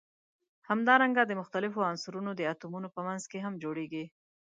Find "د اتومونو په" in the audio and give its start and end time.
2.35-3.01